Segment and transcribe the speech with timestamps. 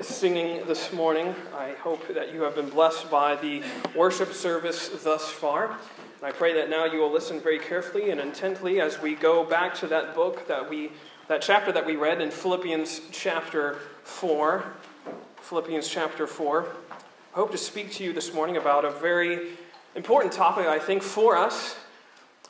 [0.00, 1.34] singing this morning.
[1.56, 3.62] I hope that you have been blessed by the
[3.96, 5.66] worship service thus far.
[5.66, 9.44] And I pray that now you will listen very carefully and intently as we go
[9.44, 10.90] back to that book that we
[11.28, 14.64] that chapter that we read in Philippians chapter 4.
[15.42, 16.66] Philippians chapter 4.
[16.90, 19.50] I hope to speak to you this morning about a very
[19.94, 21.76] important topic, I think, for us.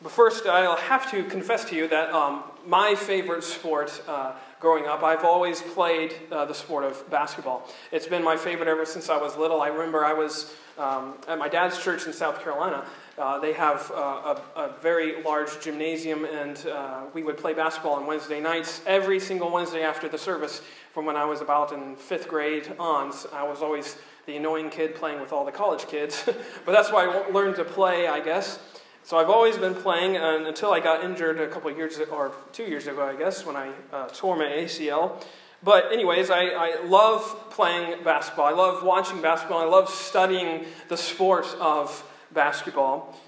[0.00, 4.86] But first, I'll have to confess to you that um, my favorite sport uh, growing
[4.86, 7.68] up, I've always played uh, the sport of basketball.
[7.93, 9.61] It's been my favorite ever since I was little.
[9.61, 12.85] I remember I was um, at my dad's church in South Carolina.
[13.16, 17.94] Uh, they have uh, a, a, very large gymnasium, and uh, we would play basketball
[17.94, 21.96] on Wednesday nights every single Wednesday after the service from when I was about in
[21.96, 23.13] fifth grade on.
[23.32, 23.96] I was always
[24.27, 26.22] the annoying kid playing with all the college kids,
[26.64, 28.61] but that's why I learned to play, I guess.
[29.08, 32.64] So I've always been playing and until I got injured a couple years or two
[32.64, 35.25] years ago, I guess, when I uh, tore my ACL.
[35.62, 38.44] But, anyways, I, I love playing basketball.
[38.44, 39.61] I love watching basketball.
[39.61, 43.18] I love studying the sport of basketball.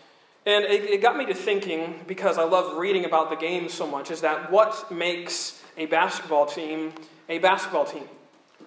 [0.44, 3.86] And it, it got me to thinking, because I love reading about the game so
[3.86, 6.92] much, is that what makes a basketball team
[7.30, 8.04] a basketball team?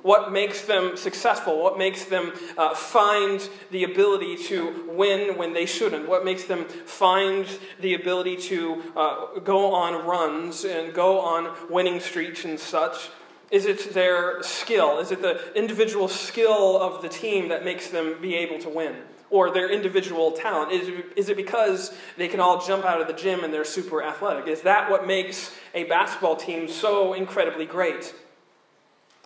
[0.03, 1.63] What makes them successful?
[1.63, 6.09] What makes them uh, find the ability to win when they shouldn't?
[6.09, 7.47] What makes them find
[7.79, 13.11] the ability to uh, go on runs and go on winning streaks and such?
[13.49, 14.99] Is it their skill?
[14.99, 18.95] Is it the individual skill of the team that makes them be able to win?
[19.29, 20.73] Or their individual talent?
[20.73, 23.63] Is it, is it because they can all jump out of the gym and they're
[23.63, 24.47] super athletic?
[24.47, 28.13] Is that what makes a basketball team so incredibly great?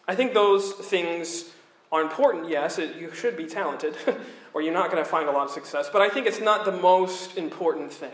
[0.07, 1.51] I think those things
[1.91, 2.79] are important, yes.
[2.79, 3.95] It, you should be talented,
[4.53, 5.89] or you're not going to find a lot of success.
[5.91, 8.11] But I think it's not the most important thing.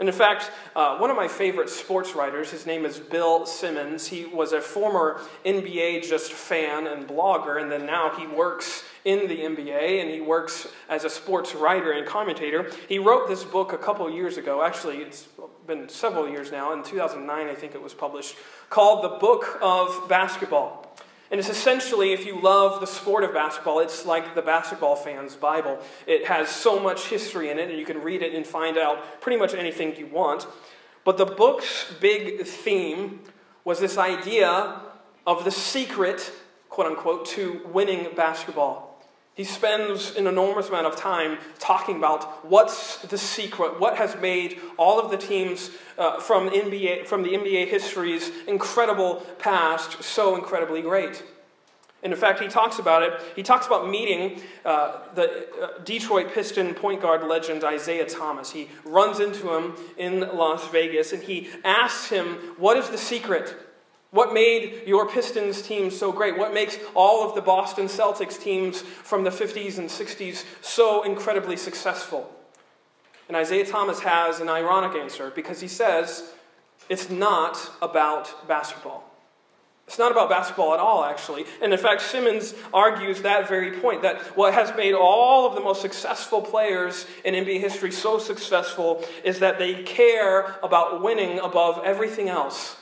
[0.00, 4.06] And in fact, uh, one of my favorite sports writers, his name is Bill Simmons.
[4.06, 9.28] He was a former NBA just fan and blogger, and then now he works in
[9.28, 12.70] the NBA and he works as a sports writer and commentator.
[12.88, 14.64] He wrote this book a couple years ago.
[14.64, 15.28] Actually, it's
[15.66, 16.72] been several years now.
[16.72, 18.36] In 2009, I think it was published,
[18.70, 20.96] called The Book of Basketball.
[21.30, 25.34] And it's essentially, if you love the sport of basketball, it's like the basketball fan's
[25.34, 25.78] Bible.
[26.06, 29.20] It has so much history in it, and you can read it and find out
[29.22, 30.46] pretty much anything you want.
[31.04, 33.20] But the book's big theme
[33.64, 34.82] was this idea
[35.26, 36.32] of the secret,
[36.68, 38.91] quote unquote, to winning basketball.
[39.34, 44.60] He spends an enormous amount of time talking about what's the secret, what has made
[44.76, 50.82] all of the teams uh, from, NBA, from the NBA history's incredible past so incredibly
[50.82, 51.22] great.
[52.02, 53.12] And in fact, he talks about it.
[53.36, 58.50] He talks about meeting uh, the uh, Detroit Piston point guard legend Isiah Thomas.
[58.50, 63.54] He runs into him in Las Vegas and he asks him, What is the secret?
[64.12, 66.36] What made your Pistons team so great?
[66.36, 71.56] What makes all of the Boston Celtics teams from the 50s and 60s so incredibly
[71.56, 72.30] successful?
[73.28, 76.30] And Isiah Thomas has an ironic answer because he says
[76.90, 79.02] it's not about basketball.
[79.86, 81.46] It's not about basketball at all, actually.
[81.62, 85.62] And in fact, Simmons argues that very point that what has made all of the
[85.62, 91.80] most successful players in NBA history so successful is that they care about winning above
[91.82, 92.76] everything else.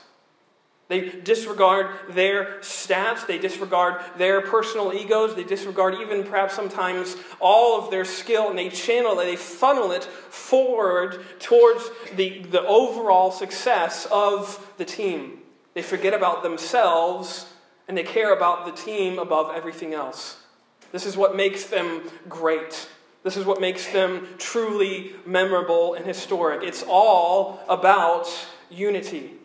[0.91, 7.81] They disregard their stats, they disregard their personal egos, they disregard even perhaps sometimes all
[7.81, 13.31] of their skill, and they channel it, they funnel it forward towards the, the overall
[13.31, 15.37] success of the team.
[15.75, 17.45] They forget about themselves
[17.87, 20.43] and they care about the team above everything else.
[20.91, 22.89] This is what makes them great.
[23.23, 26.63] This is what makes them truly memorable and historic.
[26.63, 28.27] It's all about
[28.69, 29.35] unity.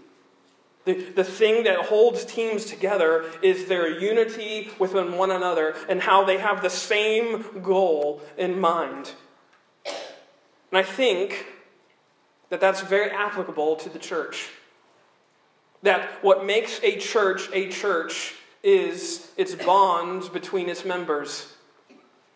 [0.86, 6.24] The, the thing that holds teams together is their unity within one another and how
[6.24, 9.10] they have the same goal in mind.
[9.84, 11.44] And I think
[12.50, 14.48] that that's very applicable to the church.
[15.82, 21.52] That what makes a church a church is its bond between its members.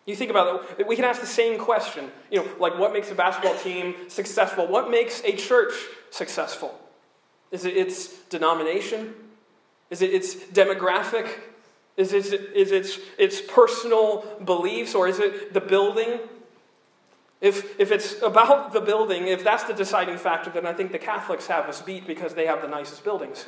[0.05, 2.11] You think about it, we can ask the same question.
[2.29, 4.67] You know, like what makes a basketball team successful?
[4.67, 5.73] What makes a church
[6.09, 6.80] successful?
[7.51, 9.13] Is it its denomination?
[9.89, 11.29] Is it its demographic?
[11.97, 14.95] Is it, is it its personal beliefs?
[14.95, 16.19] Or is it the building?
[17.41, 20.99] If, if it's about the building, if that's the deciding factor, then I think the
[20.99, 23.45] Catholics have us beat because they have the nicest buildings.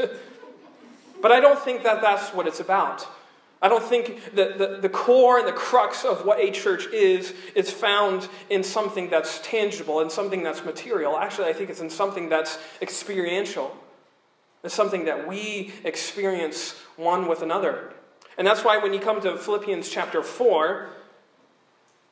[1.22, 3.08] but I don't think that that's what it's about.
[3.62, 7.34] I don't think that the, the core and the crux of what a church is
[7.56, 11.18] is found in something that's tangible, in something that's material.
[11.18, 13.78] Actually, I think it's in something that's experiential.
[14.64, 17.94] It's something that we experience one with another.
[18.38, 20.90] And that's why when you come to Philippians chapter 4,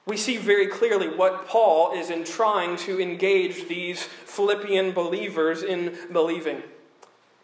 [0.06, 5.96] we see very clearly what Paul is in trying to engage these Philippian believers in
[6.12, 6.62] believing.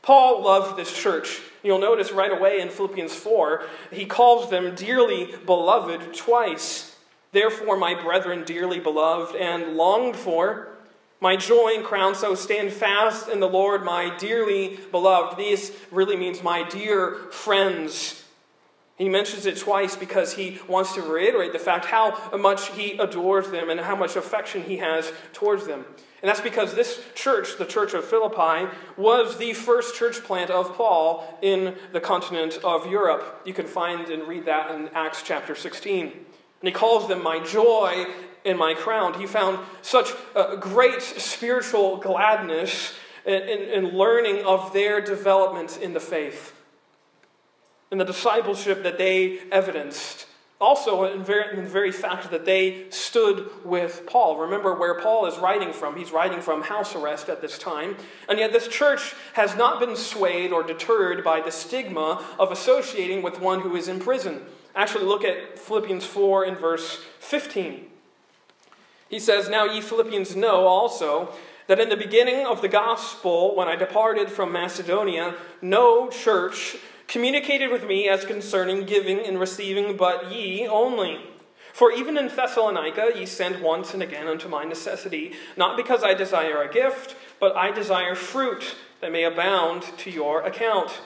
[0.01, 1.41] Paul loved this church.
[1.63, 6.95] You'll notice right away in Philippians 4, he calls them dearly beloved twice.
[7.31, 10.66] Therefore, my brethren, dearly beloved and longed for,
[11.19, 15.37] my joy and crown, so stand fast in the Lord, my dearly beloved.
[15.37, 18.23] This really means my dear friends.
[18.97, 23.49] He mentions it twice because he wants to reiterate the fact how much he adores
[23.51, 25.85] them and how much affection he has towards them.
[26.21, 30.75] And that's because this church, the church of Philippi, was the first church plant of
[30.75, 33.41] Paul in the continent of Europe.
[33.45, 36.11] You can find and read that in Acts chapter 16.
[36.59, 38.07] And he calls them my joy
[38.47, 39.19] and my crown.
[39.19, 42.93] He found such uh, great spiritual gladness
[43.25, 46.53] in, in, in learning of their development in the faith
[47.91, 50.25] and the discipleship that they evidenced.
[50.59, 54.37] Also, in, very, in the very fact that they stood with Paul.
[54.37, 55.95] Remember where Paul is writing from.
[55.95, 57.95] He's writing from house arrest at this time.
[58.27, 63.21] And yet, this church has not been swayed or deterred by the stigma of associating
[63.21, 64.41] with one who is in prison.
[64.75, 67.85] Actually, look at Philippians 4 in verse 15.
[69.09, 71.33] He says, Now ye Philippians know also
[71.67, 76.77] that in the beginning of the gospel, when I departed from Macedonia, no church
[77.07, 81.19] communicated with me as concerning giving and receiving, but ye only.
[81.73, 86.13] For even in Thessalonica ye sent once and again unto my necessity, not because I
[86.13, 90.99] desire a gift, but I desire fruit that may abound to your account.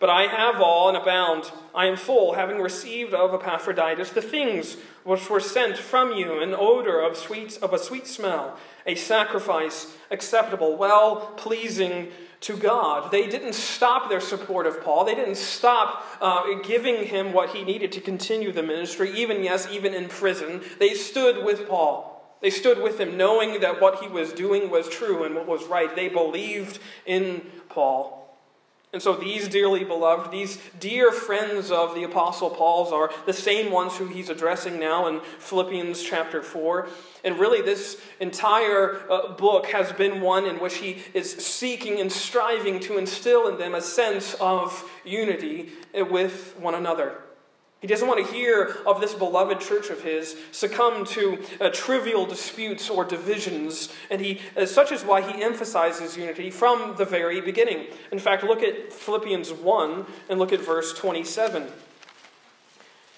[0.00, 1.52] But I have all and abound.
[1.74, 6.54] I am full, having received of Epaphroditus the things which were sent from you, an
[6.58, 8.56] odor of sweet of a sweet smell,
[8.86, 12.08] a sacrifice acceptable, well pleasing
[12.40, 13.10] to God.
[13.10, 15.04] They didn't stop their support of Paul.
[15.04, 19.68] They didn't stop uh, giving him what he needed to continue the ministry, even, yes,
[19.70, 20.62] even in prison.
[20.78, 22.06] They stood with Paul.
[22.40, 25.66] They stood with him, knowing that what he was doing was true and what was
[25.66, 25.94] right.
[25.94, 28.19] They believed in Paul.
[28.92, 33.70] And so these dearly beloved, these dear friends of the Apostle Paul's are the same
[33.70, 36.88] ones who he's addressing now in Philippians chapter 4.
[37.22, 42.10] And really, this entire uh, book has been one in which he is seeking and
[42.10, 47.18] striving to instill in them a sense of unity with one another.
[47.80, 52.26] He doesn't want to hear of this beloved church of his succumb to uh, trivial
[52.26, 57.40] disputes or divisions, and he, uh, such is why he emphasizes unity from the very
[57.40, 57.86] beginning.
[58.12, 61.68] In fact, look at Philippians 1 and look at verse 27.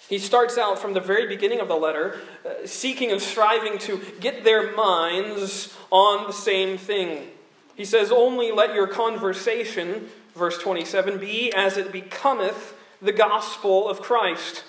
[0.09, 4.01] He starts out from the very beginning of the letter, uh, seeking and striving to
[4.21, 7.29] get their minds on the same thing.
[7.75, 14.01] He says, Only let your conversation, verse 27, be as it becometh the gospel of
[14.01, 14.65] Christ,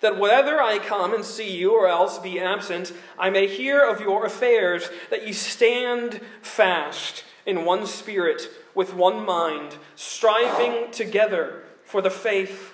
[0.00, 4.00] that whether I come and see you or else be absent, I may hear of
[4.00, 12.02] your affairs, that ye stand fast in one spirit, with one mind, striving together for
[12.02, 12.72] the faith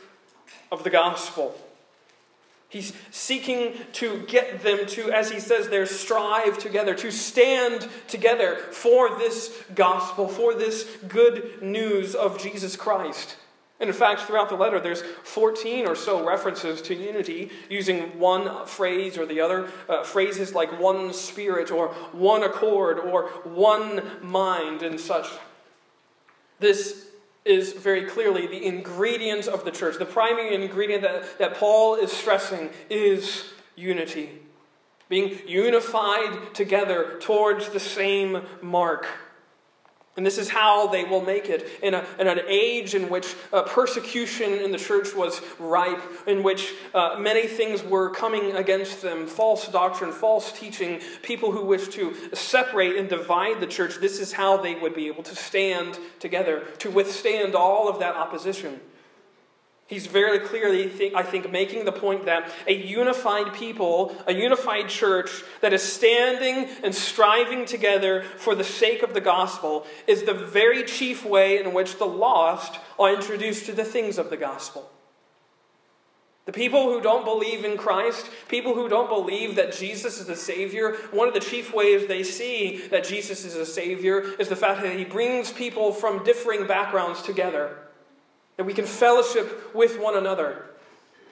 [0.71, 1.55] of the gospel.
[2.69, 8.57] He's seeking to get them to, as he says there, strive together, to stand together
[8.57, 13.37] for this gospel, for this good news of Jesus Christ.
[13.83, 18.65] And in fact, throughout the letter, there's 14 or so references to unity using one
[18.65, 19.69] phrase or the other.
[19.89, 25.27] Uh, phrases like one spirit or one accord or one mind and such.
[26.61, 27.09] This
[27.45, 29.99] is very clearly the ingredient of the church.
[29.99, 34.31] The primary ingredient that, that Paul is stressing is unity.
[35.09, 39.09] Being unified together towards the same mark.
[40.15, 41.67] And this is how they will make it.
[41.83, 46.43] In, a, in an age in which uh, persecution in the church was ripe, in
[46.43, 51.89] which uh, many things were coming against them false doctrine, false teaching, people who wish
[51.89, 55.99] to separate and divide the church, this is how they would be able to stand
[56.21, 58.81] together, to withstand all of that opposition.
[59.93, 65.43] He's very clearly, I think, making the point that a unified people, a unified church
[65.61, 70.85] that is standing and striving together for the sake of the gospel is the very
[70.85, 74.91] chief way in which the lost are introduced to the things of the gospel.
[76.47, 80.37] The people who don't believe in Christ, people who don't believe that Jesus is the
[80.37, 84.57] Savior, one of the chief ways they see that Jesus is a Savior is the
[84.57, 87.77] fact that He brings people from differing backgrounds together
[88.63, 90.67] that we can fellowship with one another.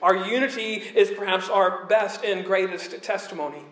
[0.03, 3.63] Our unity is perhaps our best and greatest testimony.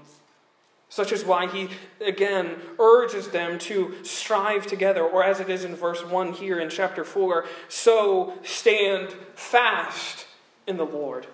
[0.88, 1.69] Such is why he
[2.00, 6.71] again urges them to strive together, or as it is in verse 1 here in
[6.71, 10.29] chapter 4, so stand fast
[10.69, 11.27] in the Lord.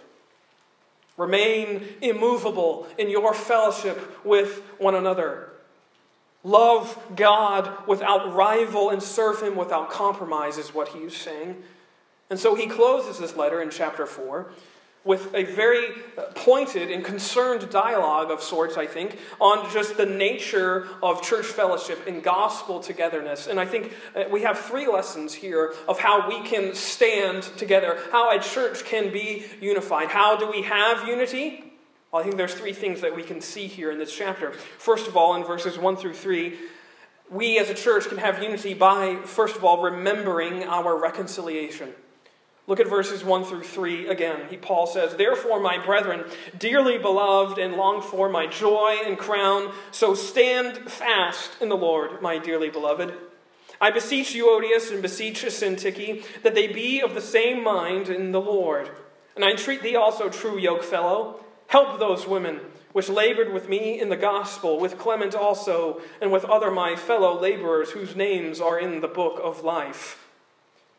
[1.19, 5.50] Remain immovable in your fellowship with one another.
[6.43, 11.62] Love God without rival and serve Him without compromise, is what he's saying.
[12.31, 14.50] And so he closes this letter in chapter 4
[15.04, 15.88] with a very
[16.35, 22.07] pointed and concerned dialogue of sorts, I think, on just the nature of church fellowship
[22.07, 23.47] and gospel togetherness.
[23.47, 27.99] And I think uh, we have three lessons here of how we can stand together,
[28.11, 30.09] how a church can be unified.
[30.09, 31.73] How do we have unity?
[32.11, 34.52] Well, I think there's three things that we can see here in this chapter.
[34.52, 36.54] First of all, in verses 1 through 3,
[37.31, 41.93] we as a church can have unity by, first of all, remembering our reconciliation.
[42.66, 44.47] Look at verses 1 through 3 again.
[44.49, 46.25] He, Paul says, Therefore, my brethren,
[46.59, 52.23] dearly beloved and longed for, my joy and crown, so stand fast in the Lord,
[52.23, 53.12] my dearly beloved.
[53.80, 58.40] I beseech Euodias and beseech Syntyche that they be of the same mind in the
[58.40, 58.88] Lord.
[59.37, 62.61] And I entreat thee also, true yokefellow, help those women
[62.94, 67.38] which labored with me in the gospel, with Clement also, and with other my fellow
[67.38, 70.24] laborers whose names are in the book of life.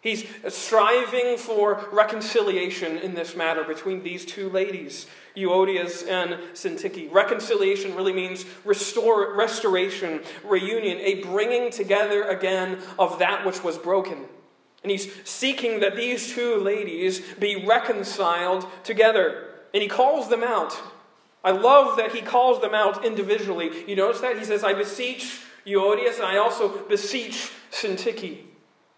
[0.05, 7.11] He's striving for reconciliation in this matter between these two ladies, Euodias and Syntyche.
[7.11, 14.25] Reconciliation really means restore, restoration, reunion, a bringing together again of that which was broken.
[14.83, 19.55] And he's seeking that these two ladies be reconciled together.
[19.73, 20.79] And he calls them out.
[21.43, 23.71] I love that he calls them out individually.
[23.87, 24.37] You notice that?
[24.37, 28.43] He says, I beseech Euodias, and I also beseech Syntyche.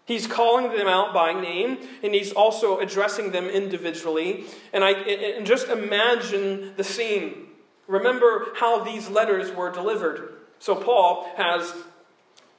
[0.08, 4.46] He's calling them out by name, and he's also addressing them individually.
[4.72, 7.48] And, I, and just imagine the scene.
[7.86, 10.32] Remember how these letters were delivered.
[10.60, 11.74] So, Paul has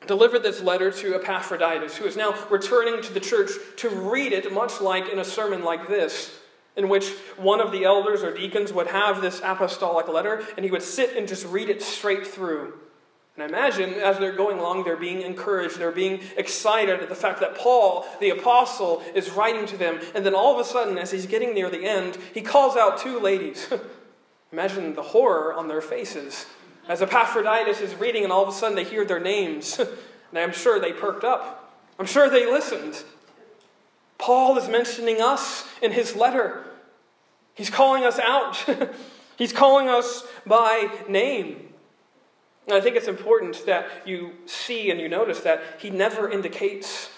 [0.05, 4.53] delivered this letter to Epaphroditus, who is now returning to the church to read it,
[4.53, 6.39] much like in a sermon like this,
[6.75, 10.69] in which one of the elders or deacons would have this apostolic letter, and he
[10.69, 12.75] would sit and just read it straight through.
[13.39, 17.39] And imagine as they're going along, they're being encouraged, they're being excited at the fact
[17.39, 20.01] that Paul, the apostle, is writing to them.
[20.13, 22.97] And then all of a sudden, as he's getting near the end, he calls out
[22.97, 23.69] two ladies.
[24.51, 26.47] imagine the horror on their faces
[26.89, 29.79] as Epaphroditus is reading, and all of a sudden they hear their names.
[30.31, 31.79] and I'm sure they perked up.
[31.97, 33.01] I'm sure they listened.
[34.17, 36.65] Paul is mentioning us in his letter.
[37.53, 38.65] He's calling us out.
[39.37, 41.68] He's calling us by name.
[42.67, 47.09] And I think it's important that you see and you notice that he never indicates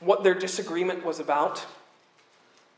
[0.00, 1.64] what their disagreement was about.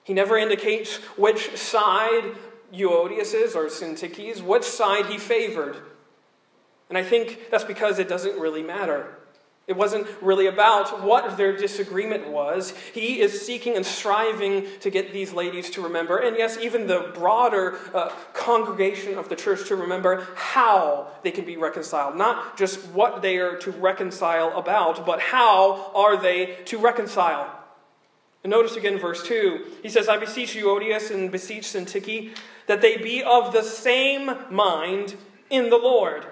[0.04, 2.36] He never indicates which side
[2.72, 5.76] Euodias is or Syntyches, which side he favored.
[6.88, 9.16] And I think that's because it doesn't really matter.
[9.66, 12.72] It wasn't really about what their disagreement was.
[12.94, 17.10] He is seeking and striving to get these ladies to remember, and yes, even the
[17.14, 22.16] broader uh, congregation of the church to remember how they can be reconciled.
[22.16, 27.52] Not just what they are to reconcile about, but how are they to reconcile.
[28.44, 29.64] And notice again verse 2.
[29.82, 32.36] He says, I beseech Euodias and beseech Syntyche
[32.68, 35.16] that they be of the same mind
[35.50, 36.24] in the Lord.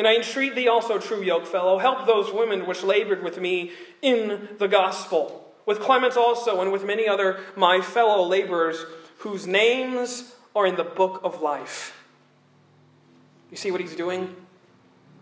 [0.00, 4.48] And I entreat thee also, true yokefellow, help those women which labored with me in
[4.58, 8.82] the gospel, with Clement also, and with many other my fellow laborers,
[9.18, 12.02] whose names are in the book of life.
[13.50, 14.34] You see what he's doing?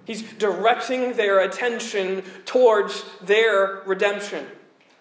[0.05, 4.47] He's directing their attention towards their redemption,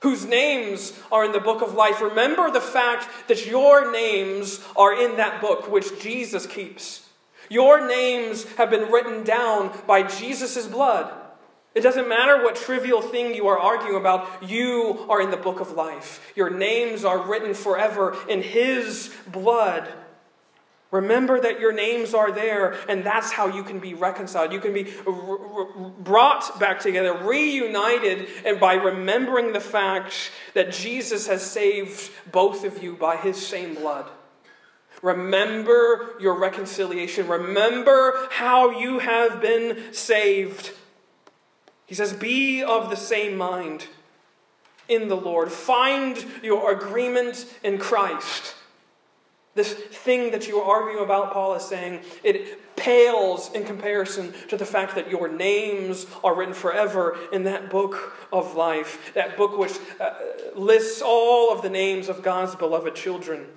[0.01, 2.01] whose names are in the book of life.
[2.01, 7.06] Remember the fact that your names are in that book which Jesus keeps.
[7.49, 11.13] Your names have been written down by Jesus' blood.
[11.75, 15.59] It doesn't matter what trivial thing you are arguing about, you are in the book
[15.59, 16.33] of life.
[16.35, 19.87] Your names are written forever in His blood.
[20.89, 24.53] Remember that your names are there, and that's how you can be reconciled.
[24.53, 24.91] You can be
[25.99, 32.81] brought back together, reunited, and by remembering the fact that Jesus has saved both of
[32.81, 34.09] you by His same blood.
[35.01, 37.27] Remember your reconciliation.
[37.27, 40.71] Remember how you have been saved.
[41.85, 43.87] He says, Be of the same mind
[44.87, 45.51] in the Lord.
[45.51, 48.55] Find your agreement in Christ.
[49.55, 54.55] This thing that you are arguing about, Paul is saying, it pales in comparison to
[54.55, 59.57] the fact that your names are written forever in that book of life, that book
[59.57, 60.13] which uh,
[60.55, 63.47] lists all of the names of God's beloved children.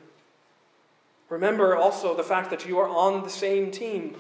[1.31, 4.17] Remember also the fact that you are on the same team.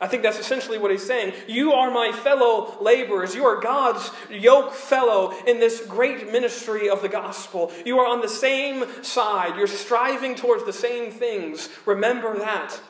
[0.00, 1.32] I think that's essentially what he's saying.
[1.48, 3.34] You are my fellow laborers.
[3.34, 7.72] You are God's yoke fellow in this great ministry of the gospel.
[7.84, 9.56] You are on the same side.
[9.56, 11.68] You're striving towards the same things.
[11.84, 12.80] Remember that.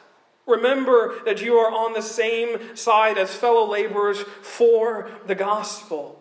[0.47, 6.18] Remember that you are on the same side as fellow laborers for the gospel.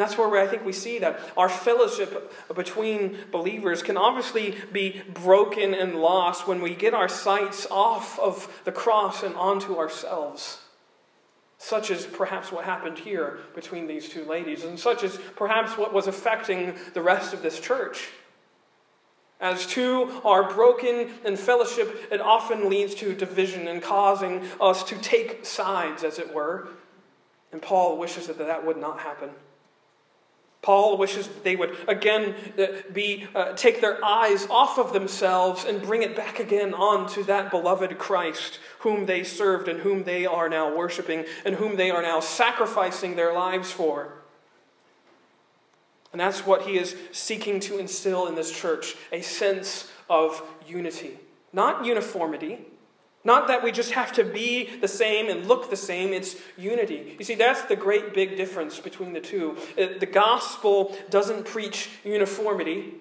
[0.00, 5.02] And that's where I think we see that our fellowship between believers can obviously be
[5.12, 10.62] broken and lost when we get our sights off of the cross and onto ourselves.
[11.58, 15.92] Such is perhaps what happened here between these two ladies, and such is perhaps what
[15.92, 18.08] was affecting the rest of this church.
[19.38, 24.96] As two are broken in fellowship, it often leads to division and causing us to
[24.96, 26.68] take sides, as it were.
[27.52, 29.28] And Paul wishes that that would not happen.
[30.62, 35.80] Paul wishes they would again uh, be, uh, take their eyes off of themselves and
[35.80, 40.50] bring it back again onto that beloved Christ whom they served and whom they are
[40.50, 44.12] now worshiping and whom they are now sacrificing their lives for.
[46.12, 51.18] And that's what he is seeking to instill in this church a sense of unity,
[51.52, 52.66] not uniformity,
[53.22, 57.16] not that we just have to be the same and look the same, it's unity.
[57.18, 59.58] You see, that's the great big difference between the two.
[59.78, 62.94] Uh, the gospel doesn't preach uniformity,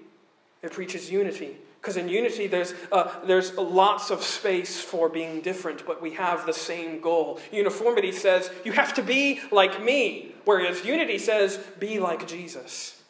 [0.61, 1.57] it preaches unity.
[1.79, 6.45] Because in unity, there's, uh, there's lots of space for being different, but we have
[6.45, 7.39] the same goal.
[7.53, 13.01] Uniformity says, you have to be like me, whereas unity says, be like Jesus.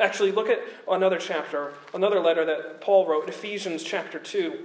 [0.00, 0.58] Actually, look at
[0.90, 4.64] another chapter, another letter that Paul wrote, Ephesians chapter 2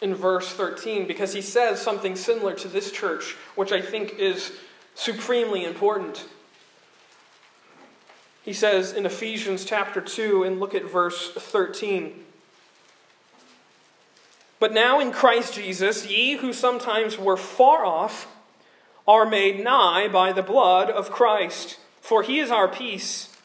[0.00, 4.52] in verse 13 because he says something similar to this church, which I think is
[4.94, 6.26] supremely important.
[8.42, 12.24] He says in Ephesians chapter 2, and look at verse 13.
[14.58, 18.28] But now in Christ Jesus, ye who sometimes were far off
[19.06, 21.78] are made nigh by the blood of Christ.
[22.00, 23.35] For he is our peace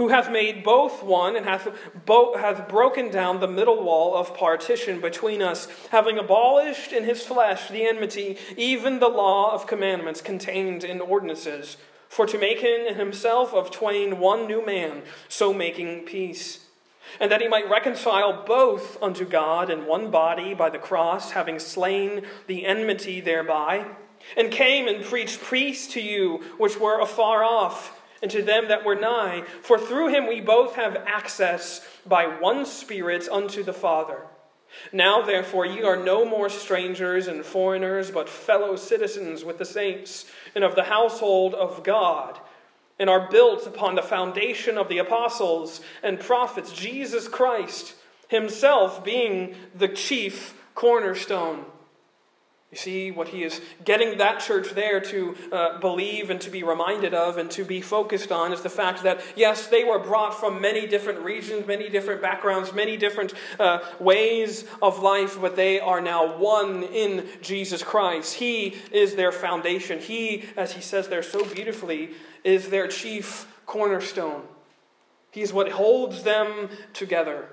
[0.00, 1.68] who hath made both one and hath,
[2.06, 7.22] bo- hath broken down the middle wall of partition between us, having abolished in his
[7.22, 11.76] flesh the enmity, even the law of commandments contained in ordinances,
[12.08, 16.64] for to make in himself of twain one new man, so making peace.
[17.20, 21.58] And that he might reconcile both unto God in one body by the cross, having
[21.58, 23.84] slain the enmity thereby,
[24.34, 28.84] and came and preached peace to you which were afar off and to them that
[28.84, 29.44] were nigh.
[29.62, 34.26] For through him we both have access by one Spirit unto the Father.
[34.92, 40.26] Now, therefore, ye are no more strangers and foreigners, but fellow citizens with the saints
[40.54, 42.38] and of the household of God,
[42.98, 47.94] and are built upon the foundation of the apostles and prophets, Jesus Christ
[48.28, 51.64] himself being the chief cornerstone
[52.70, 56.62] you see what he is getting that church there to uh, believe and to be
[56.62, 60.38] reminded of and to be focused on is the fact that, yes, they were brought
[60.38, 65.80] from many different regions, many different backgrounds, many different uh, ways of life, but they
[65.80, 68.34] are now one in Jesus Christ.
[68.34, 69.98] He is their foundation.
[69.98, 72.10] He, as he says there so beautifully,
[72.44, 74.42] is their chief cornerstone.
[75.32, 77.48] He is what holds them together.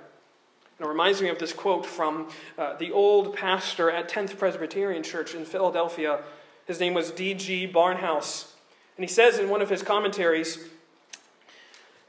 [0.80, 5.34] It reminds me of this quote from uh, the old pastor at 10th Presbyterian Church
[5.34, 6.22] in Philadelphia.
[6.66, 7.72] His name was D.G.
[7.74, 8.52] Barnhouse.
[8.96, 10.70] And he says in one of his commentaries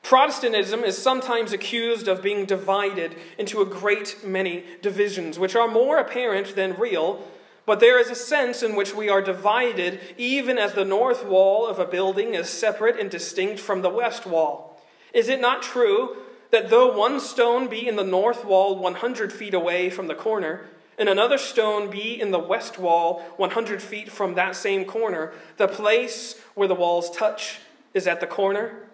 [0.02, 5.98] Protestantism is sometimes accused of being divided into a great many divisions, which are more
[5.98, 7.26] apparent than real.
[7.66, 11.66] But there is a sense in which we are divided, even as the north wall
[11.66, 14.80] of a building is separate and distinct from the west wall.
[15.12, 16.16] Is it not true
[16.50, 20.66] that though one stone be in the north wall 100 feet away from the corner,
[20.98, 25.68] and another stone be in the west wall 100 feet from that same corner, the
[25.68, 27.60] place where the walls touch
[27.94, 28.88] is at the corner.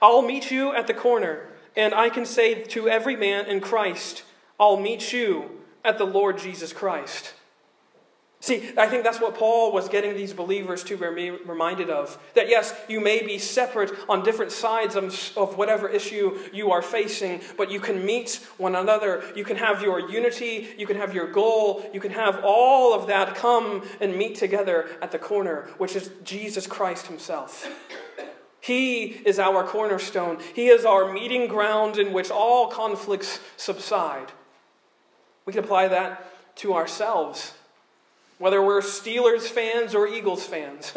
[0.00, 4.22] I'll meet you at the corner, and I can say to every man in Christ,
[4.58, 7.34] I'll meet you at the Lord Jesus Christ.
[8.42, 12.18] See, I think that's what Paul was getting these believers to be reminded of.
[12.34, 15.04] That yes, you may be separate on different sides of,
[15.36, 19.22] of whatever issue you are facing, but you can meet one another.
[19.36, 23.08] You can have your unity, you can have your goal, you can have all of
[23.08, 27.70] that come and meet together at the corner, which is Jesus Christ Himself.
[28.62, 34.32] He is our cornerstone, He is our meeting ground in which all conflicts subside.
[35.44, 37.52] We can apply that to ourselves
[38.40, 40.94] whether we're Steelers fans or Eagles fans,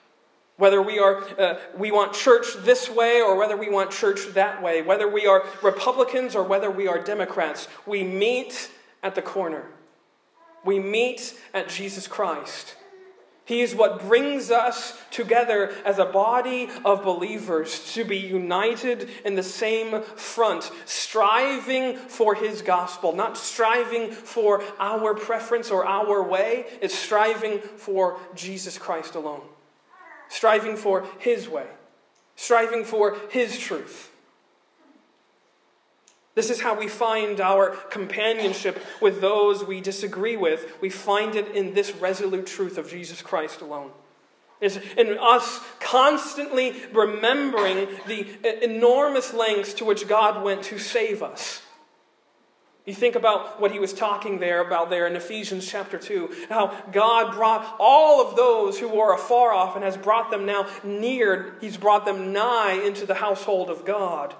[0.58, 4.62] whether we, are, uh, we want church this way or whether we want church that
[4.62, 8.70] way, whether we are Republicans or whether we are Democrats, we meet
[9.02, 9.64] at the corner.
[10.66, 12.76] We meet at Jesus Christ.
[13.52, 19.34] He is what brings us together as a body of believers to be united in
[19.34, 26.64] the same front, striving for His gospel, not striving for our preference or our way,
[26.80, 29.42] it's striving for Jesus Christ alone,
[30.30, 31.66] striving for His way,
[32.36, 34.11] striving for His truth.
[36.34, 40.80] This is how we find our companionship with those we disagree with.
[40.80, 43.90] We find it in this resolute truth of Jesus Christ alone.
[44.60, 51.60] It's in us constantly remembering the enormous lengths to which God went to save us.
[52.86, 56.68] You think about what he was talking there about there in Ephesians chapter 2, how
[56.92, 61.54] God brought all of those who were afar off and has brought them now near,
[61.60, 64.34] he's brought them nigh into the household of God.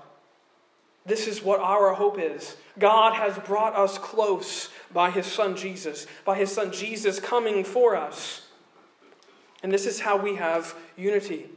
[1.04, 2.56] This is what our hope is.
[2.78, 7.96] God has brought us close by his son Jesus, by his son Jesus coming for
[7.96, 8.46] us.
[9.62, 11.48] And this is how we have unity.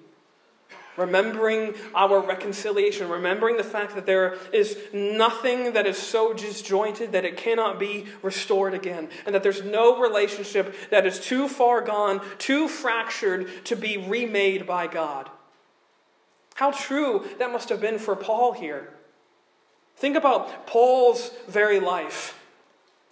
[0.98, 7.26] Remembering our reconciliation, remembering the fact that there is nothing that is so disjointed that
[7.26, 12.22] it cannot be restored again, and that there's no relationship that is too far gone,
[12.38, 15.30] too fractured to be remade by God.
[16.56, 18.95] How true that must have been for Paul here.
[19.96, 22.40] Think about Paul's very life.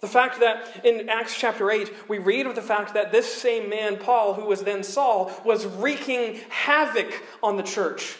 [0.00, 3.70] The fact that in Acts chapter 8, we read of the fact that this same
[3.70, 8.16] man, Paul, who was then Saul, was wreaking havoc on the church.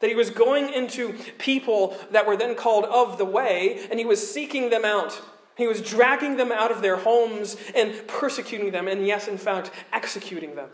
[0.00, 4.04] That he was going into people that were then called of the way, and he
[4.04, 5.20] was seeking them out.
[5.56, 9.70] He was dragging them out of their homes and persecuting them, and yes, in fact,
[9.92, 10.70] executing them.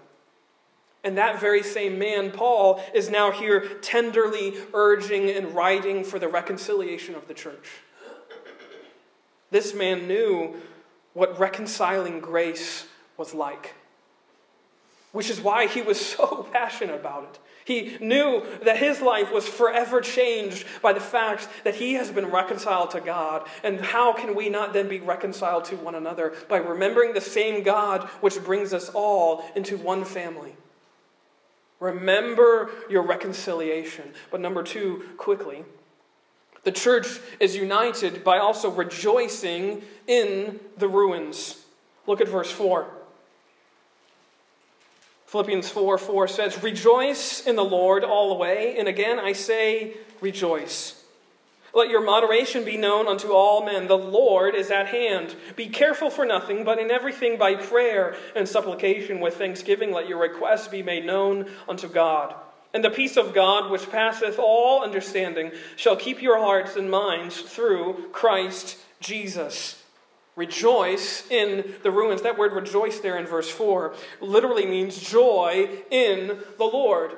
[1.05, 6.29] And that very same man, Paul, is now here tenderly urging and writing for the
[6.29, 7.69] reconciliation of the church.
[9.51, 10.57] This man knew
[11.12, 12.87] what reconciling grace
[13.19, 13.75] was like,
[15.12, 17.38] which is why he was so passionate about it.
[17.67, 22.27] He knew that his life was forever changed by the fact that he has been
[22.27, 23.47] reconciled to God.
[23.62, 26.35] And how can we not then be reconciled to one another?
[26.49, 30.57] By remembering the same God which brings us all into one family.
[31.85, 34.05] Remember your reconciliation.
[34.31, 35.64] But number two, quickly,
[36.62, 37.07] the church
[37.40, 41.62] is united by also rejoicing in the ruins.
[42.07, 42.87] Look at verse 4.
[45.27, 48.77] Philippians 4 4 says, Rejoice in the Lord all the way.
[48.79, 51.04] And again, I say, rejoice.
[51.75, 53.89] Let your moderation be known unto all men.
[53.89, 55.35] The Lord is at hand.
[55.57, 60.21] Be careful for nothing, but in everything by prayer and supplication with thanksgiving let your
[60.21, 62.35] requests be made known unto God.
[62.73, 67.41] And the peace of God, which passeth all understanding, shall keep your hearts and minds
[67.41, 69.81] through Christ Jesus.
[70.37, 72.23] Rejoice in the ruins.
[72.23, 77.13] That word rejoice there in verse 4 literally means joy in the Lord.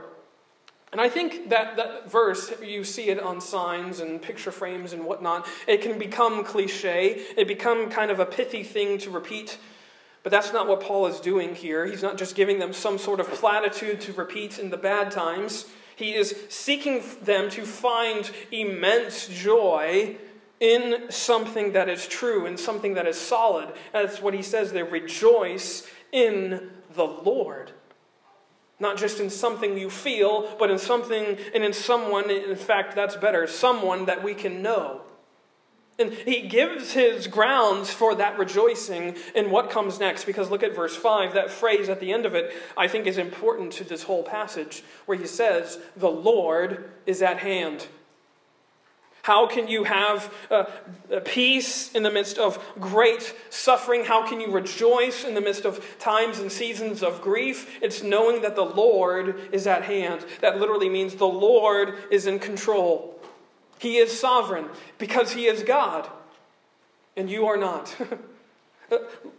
[0.97, 5.05] And I think that that verse, you see it on signs and picture frames and
[5.05, 7.23] whatnot, it can become cliche.
[7.37, 9.59] It become kind of a pithy thing to repeat.
[10.23, 11.85] But that's not what Paul is doing here.
[11.85, 15.67] He's not just giving them some sort of platitude to repeat in the bad times.
[15.97, 20.17] He is seeking them to find immense joy
[20.61, 23.69] in something that is true, in something that is solid.
[23.93, 27.73] That's what he says there rejoice in the Lord.
[28.79, 33.17] Not just in something you feel, but in something and in someone, in fact, that's
[33.17, 35.03] better, someone that we can know.
[35.99, 40.75] And he gives his grounds for that rejoicing in what comes next, because look at
[40.75, 41.33] verse 5.
[41.33, 44.83] That phrase at the end of it, I think, is important to this whole passage,
[45.07, 47.87] where he says, The Lord is at hand.
[49.27, 50.67] How can you have uh,
[51.25, 54.05] peace in the midst of great suffering?
[54.05, 57.77] How can you rejoice in the midst of times and seasons of grief?
[57.83, 60.25] It's knowing that the Lord is at hand.
[60.43, 63.21] That literally means the Lord is in control.
[63.81, 66.09] He is sovereign because He is God,
[67.17, 67.97] and you are not.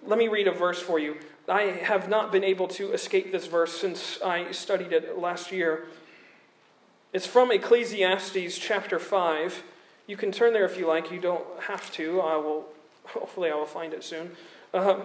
[0.05, 1.15] Let me read a verse for you.
[1.47, 5.85] I have not been able to escape this verse since I studied it last year.
[7.13, 9.63] It's from Ecclesiastes chapter 5.
[10.07, 11.11] You can turn there if you like.
[11.11, 12.21] You don't have to.
[12.21, 12.65] I will.
[13.07, 14.31] Hopefully, I will find it soon.
[14.73, 15.03] Um,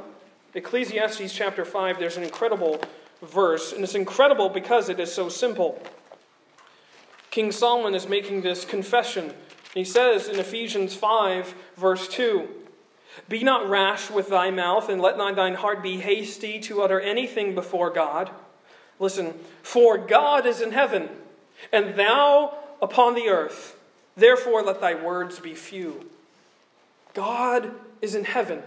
[0.54, 1.98] Ecclesiastes chapter five.
[1.98, 2.80] There's an incredible
[3.20, 5.82] verse, and it's incredible because it is so simple.
[7.30, 9.32] King Solomon is making this confession.
[9.74, 12.46] He says in Ephesians 5, verse 2
[13.28, 17.00] Be not rash with thy mouth, and let not thine heart be hasty to utter
[17.00, 18.30] anything before God.
[18.98, 21.08] Listen, for God is in heaven,
[21.72, 23.78] and thou upon the earth.
[24.16, 26.09] Therefore, let thy words be few.
[27.14, 27.70] God
[28.01, 28.62] is in heaven,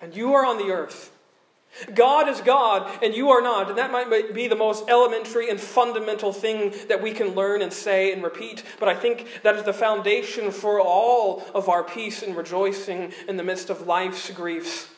[0.00, 1.12] and you are on the earth.
[1.94, 3.68] God is God, and you are not.
[3.68, 7.72] And that might be the most elementary and fundamental thing that we can learn and
[7.72, 8.62] say and repeat.
[8.80, 13.36] But I think that is the foundation for all of our peace and rejoicing in
[13.36, 14.88] the midst of life's griefs.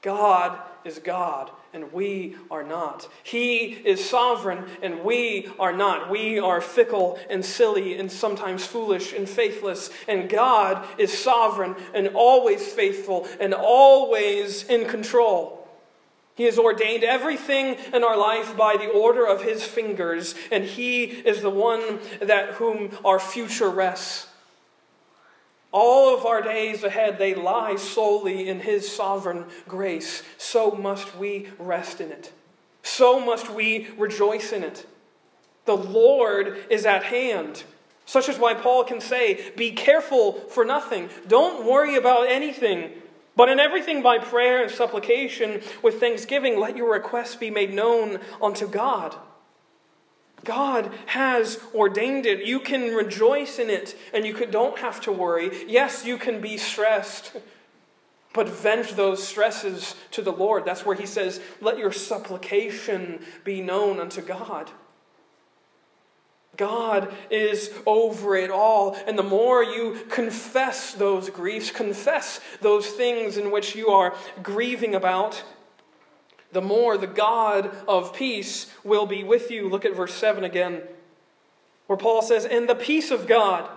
[0.00, 3.06] God is God, and we are not.
[3.22, 6.10] He is sovereign, and we are not.
[6.10, 9.90] We are fickle and silly and sometimes foolish and faithless.
[10.08, 15.68] And God is sovereign and always faithful and always in control.
[16.34, 21.04] He has ordained everything in our life by the order of his fingers, and he
[21.04, 24.28] is the one that whom our future rests.
[25.72, 30.22] All of our days ahead, they lie solely in his sovereign grace.
[30.38, 32.32] So must we rest in it.
[32.82, 34.86] So must we rejoice in it.
[35.64, 37.64] The Lord is at hand.
[38.06, 41.10] Such is why Paul can say, Be careful for nothing.
[41.26, 42.92] Don't worry about anything.
[43.34, 48.20] But in everything by prayer and supplication with thanksgiving, let your requests be made known
[48.40, 49.14] unto God.
[50.46, 52.46] God has ordained it.
[52.46, 55.50] You can rejoice in it, and you don't have to worry.
[55.68, 57.36] Yes, you can be stressed,
[58.32, 60.64] but vent those stresses to the Lord.
[60.64, 64.70] That's where he says, Let your supplication be known unto God.
[66.56, 68.96] God is over it all.
[69.06, 74.94] And the more you confess those griefs, confess those things in which you are grieving
[74.94, 75.42] about,
[76.56, 79.68] the more the God of peace will be with you.
[79.68, 80.80] Look at verse 7 again,
[81.86, 83.68] where Paul says, And the peace of God,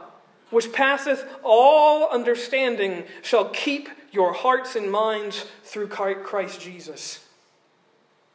[0.49, 7.27] which passeth all understanding, shall keep your hearts and minds through Christ Jesus.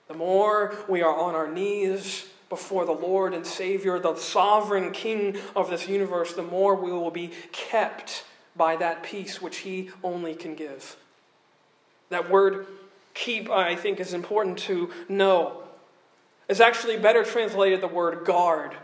[0.08, 5.38] The more we are on our knees, before the Lord and Savior, the sovereign King
[5.56, 10.34] of this universe, the more we will be kept by that peace which He only
[10.34, 10.96] can give.
[12.10, 12.66] That word
[13.14, 15.62] keep, I think, is important to know.
[16.48, 18.76] It's actually better translated the word guard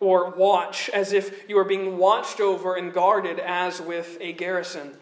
[0.00, 4.94] or watch, as if you are being watched over and guarded as with a garrison,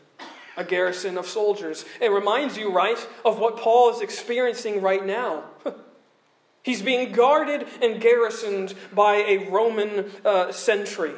[0.57, 1.85] a garrison of soldiers.
[2.01, 5.45] It reminds you, right, of what Paul is experiencing right now.
[6.63, 11.13] He's being guarded and garrisoned by a Roman uh, sentry.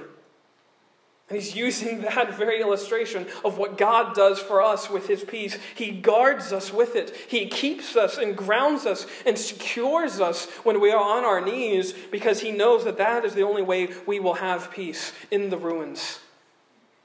[1.28, 5.58] And he's using that very illustration of what God does for us with his peace.
[5.74, 7.14] He guards us with it.
[7.28, 11.92] He keeps us and grounds us and secures us when we are on our knees
[12.10, 15.58] because he knows that that is the only way we will have peace in the
[15.58, 16.20] ruins.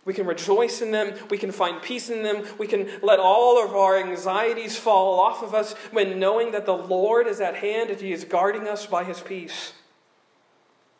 [0.06, 1.14] We can rejoice in them.
[1.30, 2.44] We can find peace in them.
[2.58, 6.76] We can let all of our anxieties fall off of us when knowing that the
[6.76, 9.72] Lord is at hand and He is guarding us by His peace.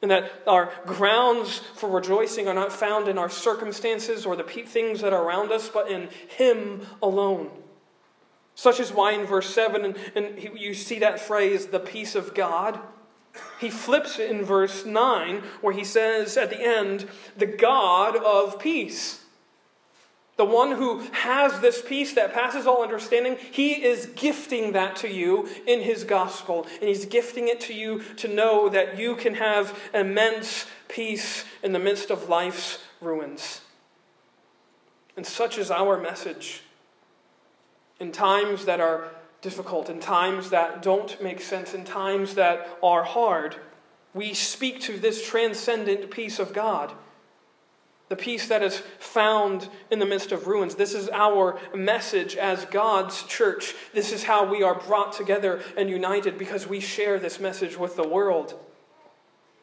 [0.04, 5.00] And that our grounds for rejoicing are not found in our circumstances or the things
[5.02, 7.50] that are around us, but in Him alone.
[8.54, 12.80] Such is why in verse 7, and, you see that phrase, the peace of God.
[13.60, 18.60] He flips it in verse 9, where he says at the end, the God of
[18.60, 19.23] peace.
[20.36, 25.08] The one who has this peace that passes all understanding, he is gifting that to
[25.08, 26.66] you in his gospel.
[26.80, 31.72] And he's gifting it to you to know that you can have immense peace in
[31.72, 33.62] the midst of life's ruins.
[35.16, 36.64] And such is our message
[38.00, 43.04] in times that are difficult, in times that don't make sense, in times that are
[43.04, 43.56] hard,
[44.14, 46.92] we speak to this transcendent peace of God.
[48.14, 50.76] The peace that is found in the midst of ruins.
[50.76, 53.74] This is our message as God's church.
[53.92, 57.96] This is how we are brought together and united because we share this message with
[57.96, 58.54] the world.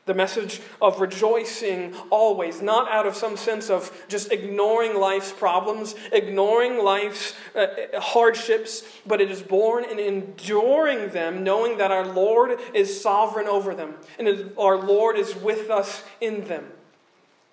[0.07, 5.95] The message of rejoicing always, not out of some sense of just ignoring life's problems,
[6.11, 7.69] ignoring life's uh,
[8.01, 13.77] hardships, but it is born in enduring them, knowing that our Lord is sovereign over
[13.77, 16.67] them and our Lord is with us in them.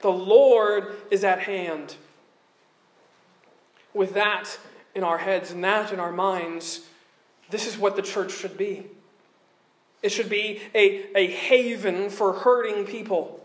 [0.01, 1.95] The Lord is at hand.
[3.93, 4.57] With that
[4.93, 6.81] in our heads and that in our minds,
[7.49, 8.85] this is what the church should be.
[10.03, 13.43] It should be a, a haven for hurting people.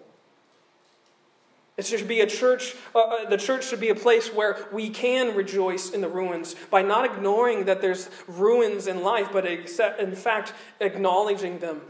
[1.78, 4.90] It should be a church, uh, uh, the church should be a place where we
[4.90, 10.14] can rejoice in the ruins by not ignoring that there's ruins in life, but in
[10.14, 11.80] fact acknowledging them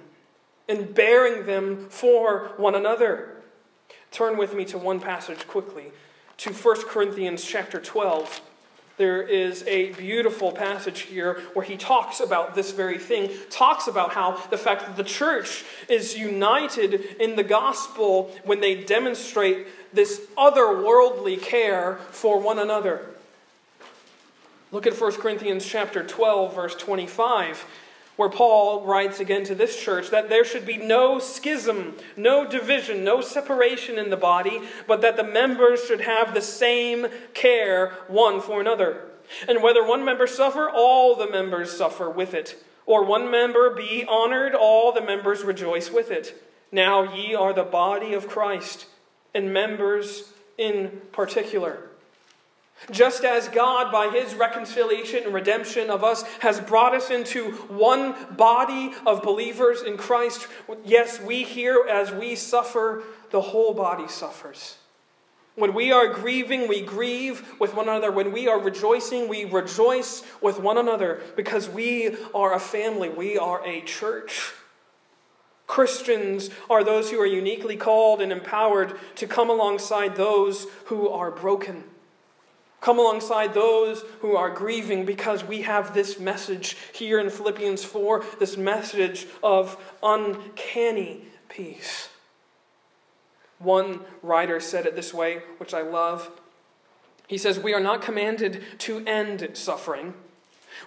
[0.68, 3.41] and bearing them for one another.
[4.12, 5.92] Turn with me to one passage quickly,
[6.38, 8.42] to 1 Corinthians chapter 12
[8.98, 14.12] there is a beautiful passage here where he talks about this very thing, talks about
[14.12, 20.20] how the fact that the church is united in the gospel when they demonstrate this
[20.36, 23.06] otherworldly care for one another.
[24.70, 27.64] Look at 1 Corinthians chapter 12 verse 25
[28.22, 33.02] where Paul writes again to this church that there should be no schism, no division,
[33.02, 38.40] no separation in the body, but that the members should have the same care one
[38.40, 39.08] for another.
[39.48, 42.62] And whether one member suffer, all the members suffer with it.
[42.86, 46.40] Or one member be honored, all the members rejoice with it.
[46.70, 48.86] Now ye are the body of Christ,
[49.34, 51.88] and members in particular.
[52.90, 58.14] Just as God, by his reconciliation and redemption of us, has brought us into one
[58.36, 60.48] body of believers in Christ,
[60.84, 64.76] yes, we here, as we suffer, the whole body suffers.
[65.54, 68.10] When we are grieving, we grieve with one another.
[68.10, 73.36] When we are rejoicing, we rejoice with one another because we are a family, we
[73.36, 74.52] are a church.
[75.66, 81.30] Christians are those who are uniquely called and empowered to come alongside those who are
[81.30, 81.84] broken.
[82.82, 88.24] Come alongside those who are grieving because we have this message here in Philippians 4
[88.40, 92.08] this message of uncanny peace.
[93.60, 96.28] One writer said it this way, which I love.
[97.28, 100.14] He says, We are not commanded to end suffering.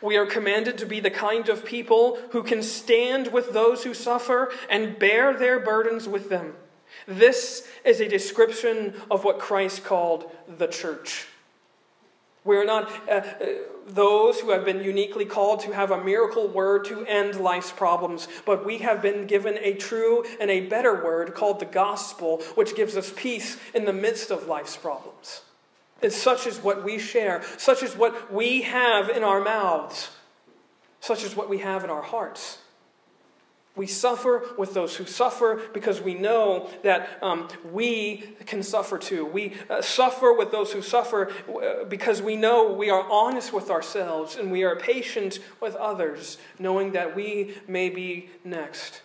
[0.01, 3.93] We are commanded to be the kind of people who can stand with those who
[3.93, 6.55] suffer and bear their burdens with them.
[7.07, 11.27] This is a description of what Christ called the church.
[12.45, 13.45] We are not uh, uh,
[13.87, 18.27] those who have been uniquely called to have a miracle word to end life's problems,
[18.45, 22.75] but we have been given a true and a better word called the gospel, which
[22.75, 25.41] gives us peace in the midst of life's problems.
[26.03, 30.11] And such is what we share, such is what we have in our mouths,
[30.99, 32.59] such is what we have in our hearts.
[33.75, 39.25] We suffer with those who suffer because we know that um, we can suffer too.
[39.25, 43.69] We uh, suffer with those who suffer uh, because we know we are honest with
[43.69, 49.01] ourselves and we are patient with others, knowing that we may be next.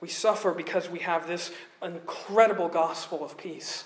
[0.00, 1.50] We suffer because we have this
[1.82, 3.82] incredible gospel of peace,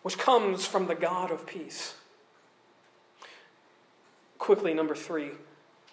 [0.00, 1.94] which comes from the God of peace.
[4.38, 5.32] Quickly, number three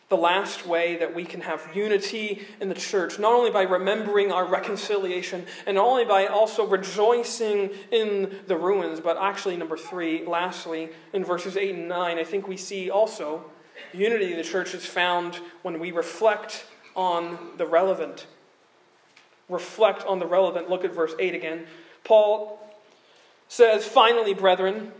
[0.09, 4.31] the last way that we can have unity in the church, not only by remembering
[4.31, 10.89] our reconciliation and only by also rejoicing in the ruins, but actually, number three, lastly,
[11.13, 13.45] in verses 8 and 9, I think we see also
[13.93, 18.25] unity in the church is found when we reflect on the relevant.
[19.47, 20.71] Reflect on the relevant.
[20.71, 21.67] Look at verse 8 again.
[22.03, 22.59] Paul
[23.47, 24.91] says, Finally, brethren,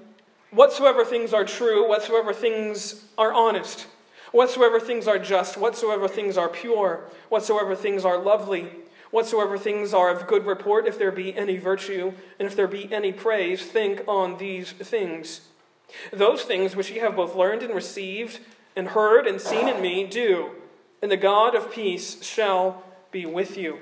[0.51, 3.87] whatsoever things are true, whatsoever things are honest,
[4.31, 8.69] Whatsoever things are just, whatsoever things are pure, whatsoever things are lovely,
[9.11, 12.91] whatsoever things are of good report, if there be any virtue, and if there be
[12.93, 15.41] any praise, think on these things.
[16.13, 18.39] Those things which ye have both learned and received,
[18.75, 20.51] and heard and seen in me, do,
[21.01, 23.79] and the God of peace shall be with you.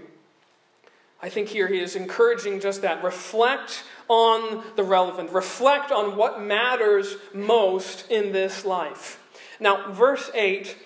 [1.22, 3.04] I think here he is encouraging just that.
[3.04, 9.22] Reflect on the relevant, reflect on what matters most in this life.
[9.60, 10.78] Now, verse 8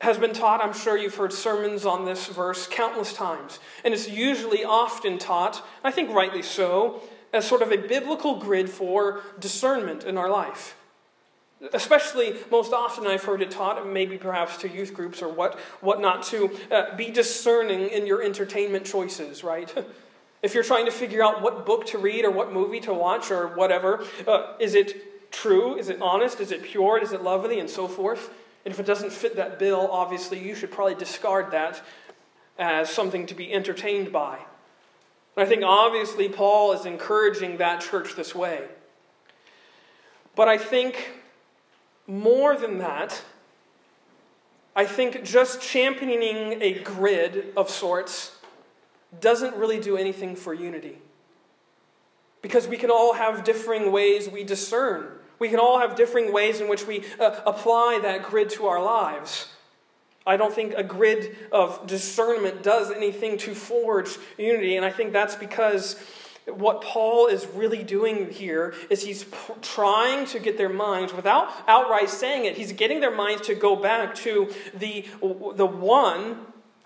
[0.00, 3.58] has been taught, I'm sure you've heard sermons on this verse countless times.
[3.84, 8.70] And it's usually often taught, I think rightly so, as sort of a biblical grid
[8.70, 10.76] for discernment in our life.
[11.72, 16.00] Especially, most often I've heard it taught, maybe perhaps to youth groups or what, what
[16.00, 19.72] not to uh, be discerning in your entertainment choices, right?
[20.42, 23.32] if you're trying to figure out what book to read or what movie to watch
[23.32, 25.76] or whatever, uh, is it true?
[25.76, 26.40] Is it honest?
[26.40, 26.98] Is it pure?
[26.98, 27.60] Is it lovely?
[27.60, 28.30] And so forth.
[28.64, 31.82] And if it doesn't fit that bill, obviously you should probably discard that
[32.58, 34.38] as something to be entertained by.
[35.36, 38.64] And I think obviously Paul is encouraging that church this way.
[40.34, 41.12] But I think
[42.06, 43.22] more than that,
[44.74, 48.36] I think just championing a grid of sorts
[49.20, 50.98] doesn't really do anything for unity.
[52.42, 55.17] Because we can all have differing ways we discern.
[55.38, 58.82] We can all have differing ways in which we uh, apply that grid to our
[58.82, 59.48] lives.
[60.26, 65.12] I don't think a grid of discernment does anything to forge unity, and I think
[65.12, 65.96] that's because
[66.46, 71.50] what Paul is really doing here is he's p- trying to get their minds, without
[71.66, 75.06] outright saying it, he's getting their minds to go back to the,
[75.54, 76.38] the one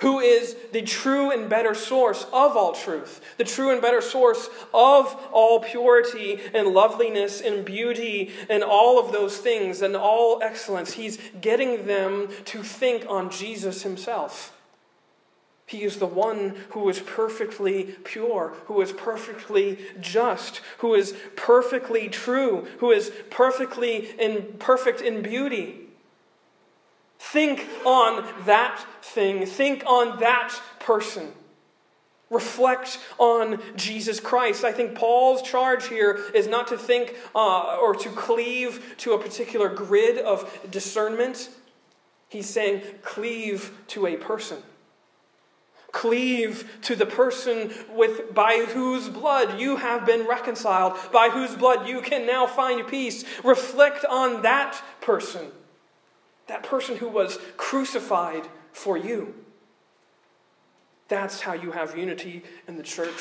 [0.02, 4.48] who is the true and better source of all truth, the true and better source
[4.74, 10.92] of all purity and loveliness and beauty and all of those things and all excellence.
[10.92, 14.52] He's getting them to think on Jesus himself.
[15.66, 22.08] He is the one who is perfectly pure, who is perfectly just, who is perfectly
[22.08, 25.81] true, who is perfectly in, perfect in beauty.
[27.22, 29.46] Think on that thing.
[29.46, 31.30] Think on that person.
[32.30, 34.64] Reflect on Jesus Christ.
[34.64, 39.18] I think Paul's charge here is not to think uh, or to cleave to a
[39.18, 41.48] particular grid of discernment.
[42.28, 44.58] He's saying, cleave to a person.
[45.92, 51.86] Cleave to the person with, by whose blood you have been reconciled, by whose blood
[51.86, 53.24] you can now find peace.
[53.44, 55.52] Reflect on that person,
[56.46, 59.34] that person who was crucified for you.
[61.08, 63.20] That's how you have unity in the church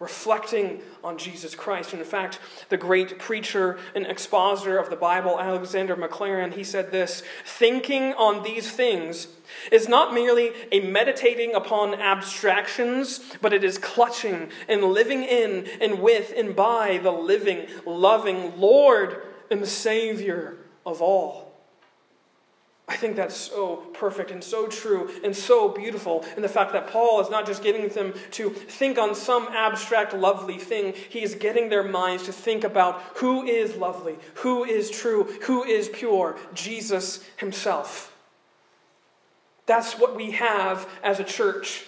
[0.00, 1.92] reflecting on Jesus Christ.
[1.92, 2.38] And in fact,
[2.68, 8.44] the great preacher and expositor of the Bible, Alexander Maclaren, he said this Thinking on
[8.44, 9.28] these things
[9.72, 16.00] is not merely a meditating upon abstractions, but it is clutching and living in and
[16.00, 21.47] with and by the living, loving Lord and Savior of all.
[22.88, 26.86] I think that's so perfect and so true and so beautiful in the fact that
[26.86, 30.94] Paul is not just getting them to think on some abstract, lovely thing.
[31.10, 35.64] He is getting their minds to think about who is lovely, who is true, who
[35.64, 38.14] is pure Jesus himself.
[39.66, 41.84] That's what we have as a church.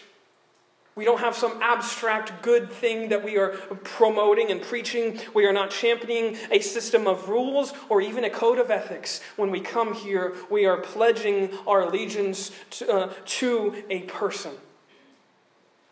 [1.00, 3.52] We don't have some abstract good thing that we are
[3.84, 5.18] promoting and preaching.
[5.32, 9.22] We are not championing a system of rules or even a code of ethics.
[9.36, 14.52] When we come here, we are pledging our allegiance to, uh, to a person.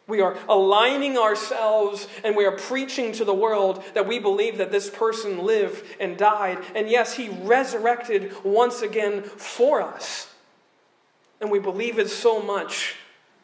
[0.06, 4.70] We are aligning ourselves and we are preaching to the world that we believe that
[4.70, 6.59] this person lived and died.
[6.74, 10.28] And yes, he resurrected once again for us.
[11.40, 12.96] And we believe it so much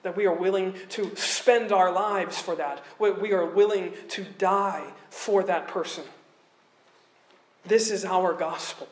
[0.04, 2.84] that we are willing to spend our lives for that.
[2.98, 6.04] We are willing to die for that person.
[7.66, 8.86] This is our gospel.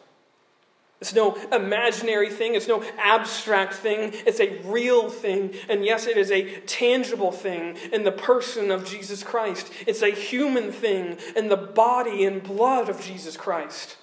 [1.02, 2.54] It's no imaginary thing.
[2.54, 4.12] It's no abstract thing.
[4.26, 5.54] It's a real thing.
[5.68, 9.70] And yes, it is a tangible thing in the person of Jesus Christ.
[9.86, 13.98] It's a human thing in the body and blood of Jesus Christ.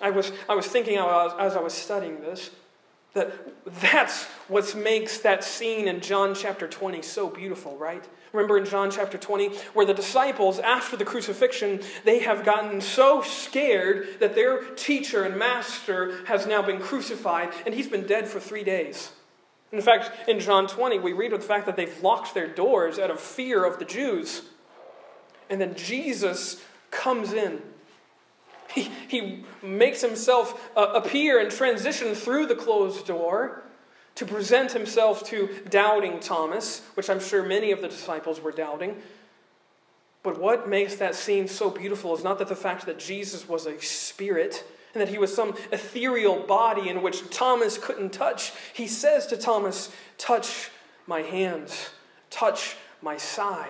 [0.00, 2.50] I was, I was thinking as I was studying this
[3.14, 3.32] that
[3.80, 8.04] that's what makes that scene in John chapter 20 so beautiful, right?
[8.32, 13.22] Remember in John chapter 20, where the disciples, after the crucifixion, they have gotten so
[13.22, 18.40] scared that their teacher and master has now been crucified and he's been dead for
[18.40, 19.12] three days.
[19.70, 22.98] In fact, in John 20, we read of the fact that they've locked their doors
[22.98, 24.42] out of fear of the Jews.
[25.48, 27.62] And then Jesus comes in
[28.72, 33.62] he, he makes himself uh, appear and transition through the closed door
[34.14, 38.96] to present himself to doubting Thomas, which I'm sure many of the disciples were doubting.
[40.22, 43.66] But what makes that scene so beautiful is not that the fact that Jesus was
[43.66, 48.52] a spirit and that he was some ethereal body in which Thomas couldn't touch.
[48.72, 50.70] He says to Thomas, Touch
[51.06, 51.90] my hands,
[52.30, 53.68] touch my side.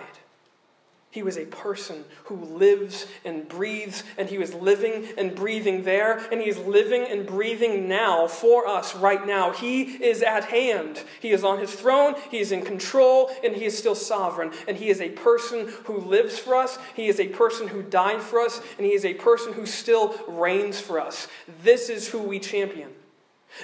[1.15, 6.17] He was a person who lives and breathes, and he was living and breathing there,
[6.29, 9.53] and he is living and breathing now for us right now.
[9.53, 11.01] He is at hand.
[11.21, 14.51] He is on his throne, he is in control, and he is still sovereign.
[14.67, 18.21] And he is a person who lives for us, he is a person who died
[18.21, 21.29] for us, and he is a person who still reigns for us.
[21.63, 22.89] This is who we champion.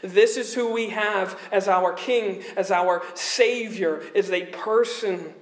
[0.01, 5.33] This is who we have as our king, as our savior, is a person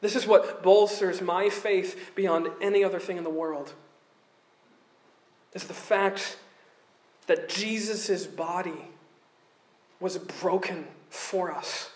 [0.00, 3.72] this is what bolsters my faith beyond any other thing in the world.
[5.54, 6.36] Is the fact
[7.26, 8.90] that Jesus' body
[10.00, 11.90] was broken for us.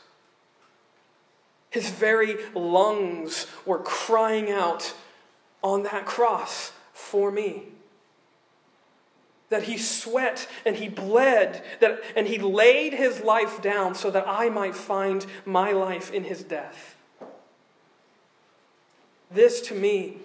[1.71, 4.93] His very lungs were crying out
[5.63, 7.65] on that cross for me.
[9.49, 14.27] That he sweat and he bled, that, and he laid his life down so that
[14.27, 16.97] I might find my life in his death.
[19.35, 20.19] This, to me,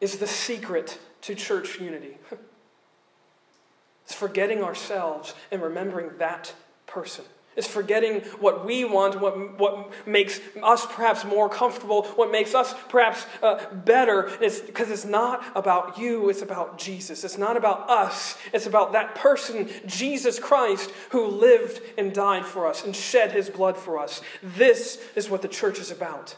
[0.00, 2.18] is the secret to church unity.
[4.04, 6.54] it's forgetting ourselves and remembering that
[6.86, 7.24] person.
[7.56, 12.74] It's forgetting what we want, what, what makes us perhaps more comfortable, what makes us
[12.90, 14.30] perhaps uh, better.
[14.42, 17.24] It's because it's not about you, it's about Jesus.
[17.24, 22.66] It's not about us, it's about that person, Jesus Christ, who lived and died for
[22.66, 24.20] us and shed his blood for us.
[24.42, 26.36] This is what the church is about.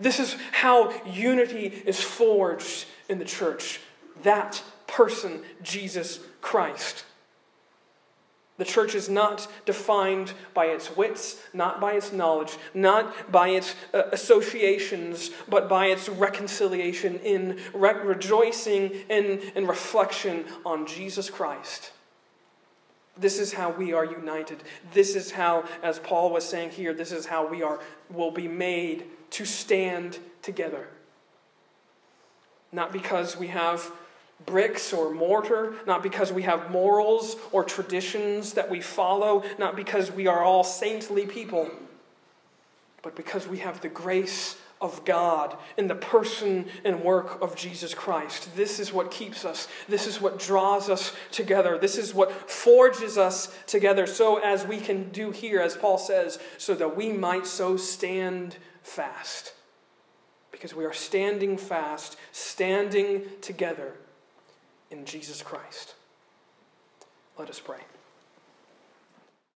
[0.00, 3.80] This is how unity is forged in the church.
[4.22, 7.04] That person, Jesus Christ.
[8.56, 13.74] The church is not defined by its wits, not by its knowledge, not by its
[13.94, 21.92] uh, associations, but by its reconciliation in re- rejoicing and, and reflection on Jesus Christ.
[23.20, 24.62] This is how we are united.
[24.92, 28.48] This is how, as Paul was saying here, this is how we are will be
[28.48, 30.88] made to stand together.
[32.72, 33.92] Not because we have
[34.46, 40.10] bricks or mortar, not because we have morals or traditions that we follow, not because
[40.10, 41.70] we are all saintly people,
[43.02, 47.92] but because we have the grace of God in the person and work of Jesus
[47.92, 48.56] Christ.
[48.56, 49.68] This is what keeps us.
[49.88, 51.76] This is what draws us together.
[51.78, 56.38] This is what forges us together, so as we can do here, as Paul says,
[56.56, 59.52] so that we might so stand fast.
[60.50, 63.94] Because we are standing fast, standing together
[64.90, 65.94] in Jesus Christ.
[67.38, 67.80] Let us pray.